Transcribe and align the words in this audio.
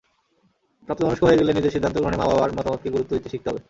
প্রাপ্তবয়স্ক 0.89 1.23
হয়ে 1.23 1.39
গেলে 1.39 1.51
নিজের 1.53 1.73
সিদ্ধান্তগ্রহণে 1.73 2.17
মা-বাবার 2.17 2.55
মতামতকে 2.57 2.89
গুরুত্ব 2.89 3.11
দিতে 3.13 3.29
শিখতে 3.29 3.47
হবে। 3.49 3.59